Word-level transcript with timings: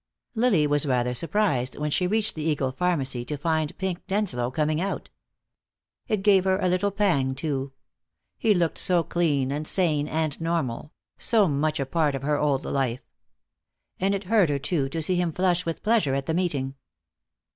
Lily 0.33 0.65
was 0.65 0.87
rather 0.87 1.13
surprised, 1.13 1.77
when 1.77 1.91
she 1.91 2.07
reached 2.07 2.33
the 2.33 2.41
Eagle 2.41 2.71
Pharmacy, 2.71 3.23
to 3.25 3.37
find 3.37 3.77
Pink 3.77 4.07
Denslow 4.07 4.49
coming 4.49 4.81
out. 4.81 5.11
It 6.07 6.23
gave 6.23 6.43
her 6.45 6.57
a 6.57 6.67
little 6.67 6.89
pang, 6.89 7.35
too; 7.35 7.71
he 8.35 8.55
looked 8.55 8.79
so 8.79 9.03
clean 9.03 9.51
and 9.51 9.67
sane 9.67 10.07
and 10.07 10.41
normal, 10.41 10.91
so 11.19 11.47
much 11.47 11.79
a 11.79 11.85
part 11.85 12.15
of 12.15 12.23
her 12.23 12.39
old 12.39 12.65
life. 12.65 13.03
And 13.99 14.15
it 14.15 14.23
hurt 14.23 14.49
her, 14.49 14.57
too, 14.57 14.89
to 14.89 15.03
see 15.03 15.17
him 15.17 15.31
flush 15.31 15.67
with 15.67 15.83
pleasure 15.83 16.15
at 16.15 16.25
the 16.25 16.33
meeting. 16.33 16.73